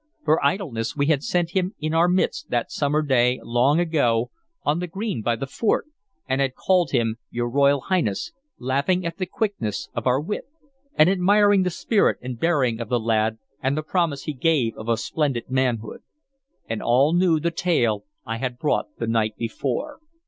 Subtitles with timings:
[0.25, 4.31] For idleness we had set him in our midst that summer day, long ago,
[4.63, 5.85] on the green by the fort,
[6.27, 10.45] and had called him "your royal highness," laughing at the quickness of our wit,
[10.95, 14.89] and admiring the spirit and bearing of the lad and the promise he gave of
[14.89, 16.01] a splendid manhood.
[16.67, 19.99] And all knew the tale I had brought the night before.